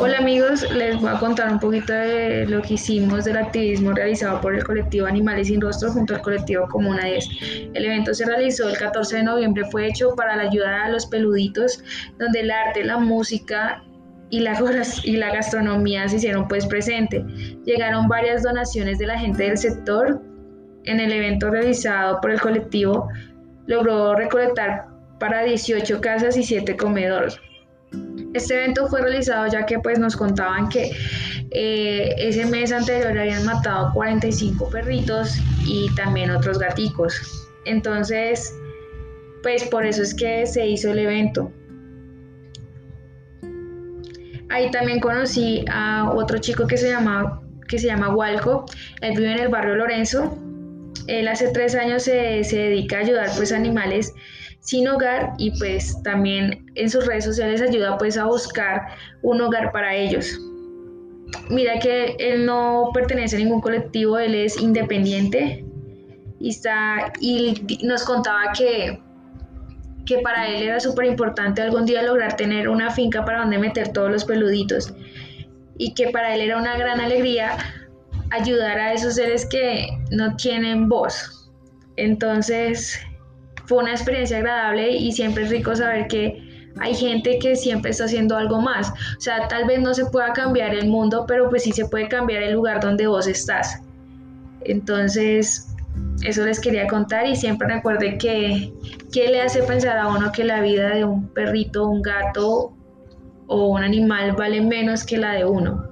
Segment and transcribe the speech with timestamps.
[0.00, 4.40] Hola amigos, les voy a contar un poquito de lo que hicimos del activismo realizado
[4.40, 7.28] por el colectivo Animales sin Rostro junto al colectivo Comuna 10.
[7.74, 11.04] El evento se realizó el 14 de noviembre, fue hecho para la ayuda a los
[11.06, 11.82] peluditos,
[12.16, 13.82] donde el arte, la música
[14.30, 17.24] y la, gastronomía se hicieron pues presente.
[17.64, 20.22] Llegaron varias donaciones de la gente del sector.
[20.84, 23.08] En el evento realizado por el colectivo
[23.66, 24.86] logró recolectar
[25.18, 27.40] para 18 casas y 7 comedores.
[28.34, 30.92] Este evento fue realizado ya que pues nos contaban que
[31.50, 37.48] eh, ese mes anterior habían matado 45 perritos y también otros gaticos.
[37.64, 38.54] Entonces,
[39.42, 41.50] pues por eso es que se hizo el evento.
[44.50, 48.66] Ahí también conocí a otro chico que se llama, que se llama Walco.
[49.00, 50.38] Él vive en el barrio Lorenzo.
[51.06, 54.14] Él hace tres años se, se dedica a ayudar pues animales
[54.60, 58.82] sin hogar y pues también en sus redes sociales ayuda pues a buscar
[59.22, 60.38] un hogar para ellos.
[61.50, 65.64] Mira que él no pertenece a ningún colectivo, él es independiente
[66.40, 69.00] y, está, y nos contaba que,
[70.06, 73.92] que para él era súper importante algún día lograr tener una finca para donde meter
[73.92, 74.92] todos los peluditos
[75.78, 77.56] y que para él era una gran alegría
[78.30, 81.50] ayudar a esos seres que no tienen voz.
[81.96, 83.00] Entonces,
[83.68, 86.42] fue una experiencia agradable y siempre es rico saber que
[86.80, 88.90] hay gente que siempre está haciendo algo más.
[88.90, 92.08] O sea, tal vez no se pueda cambiar el mundo, pero pues sí se puede
[92.08, 93.82] cambiar el lugar donde vos estás.
[94.62, 95.68] Entonces,
[96.22, 98.72] eso les quería contar y siempre recuerde que
[99.12, 102.72] qué le hace pensar a uno que la vida de un perrito, un gato
[103.48, 105.88] o un animal vale menos que la de uno.